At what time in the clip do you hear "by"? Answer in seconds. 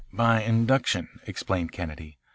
0.11-0.41